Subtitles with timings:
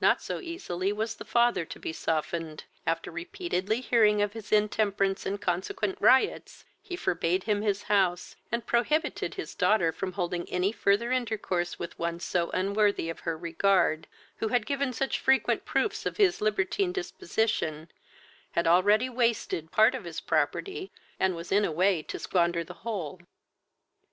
[0.00, 2.64] Not so easily was the father to be softened.
[2.84, 8.66] After repeatedly hearing of his intemperance and consequent riots, he forbade him his house, and
[8.66, 14.08] prohibited his daughter from holding any further intercourse with one so unworthy of her regard,
[14.38, 17.88] who had given such frequent proofs of his libertine disposition,
[18.58, 20.90] had already wasted part of his property,
[21.20, 23.20] and was in a way to squander the whole.